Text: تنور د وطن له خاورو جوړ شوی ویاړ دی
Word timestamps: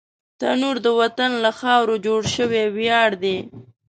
تنور 0.39 0.75
د 0.85 0.87
وطن 1.01 1.31
له 1.43 1.51
خاورو 1.59 1.95
جوړ 2.05 2.21
شوی 2.35 2.63
ویاړ 2.77 3.09
دی 3.23 3.37